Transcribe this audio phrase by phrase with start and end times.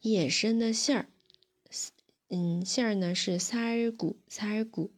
[0.00, 1.08] 野生的馅儿。
[2.34, 4.90] 嗯，馅儿呢是萨尔古，萨尔古，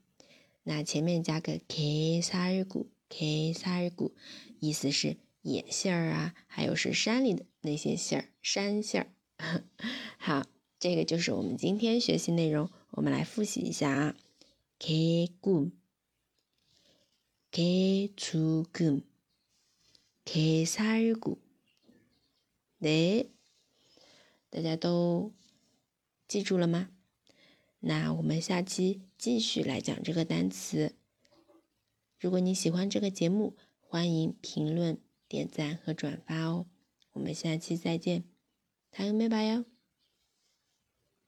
[0.63, 4.15] 那前面加个 k 萨尔古，k 萨尔古，
[4.61, 9.65] 意思是野馅儿啊，还有是山里的那些馅儿，山馅儿。
[10.17, 10.47] 好，
[10.79, 14.17] 这个就是我们今天学习内容，我们来复习一下啊
[14.79, 15.73] ，k 古
[17.51, 19.03] ，k 出古
[20.25, 21.39] ，k 萨尔古，
[22.79, 23.33] 对，
[24.51, 25.33] 大家都
[26.29, 26.91] 记住了吗？
[27.87, 30.95] 那我们下期继续来讲这个单词。
[32.19, 36.67] 如果你喜欢这个节目，欢迎评论、点赞和转发哦。
[37.13, 38.25] 我们下期再见，
[38.91, 39.67] 太阳没白哟。